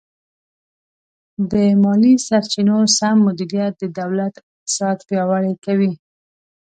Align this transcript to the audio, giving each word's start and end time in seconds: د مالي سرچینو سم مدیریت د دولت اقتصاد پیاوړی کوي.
د 1.51 1.53
مالي 1.83 2.13
سرچینو 2.27 2.77
سم 2.97 3.15
مدیریت 3.27 3.73
د 3.79 3.83
دولت 3.99 4.33
اقتصاد 4.41 4.97
پیاوړی 5.07 5.53
کوي. 5.65 5.93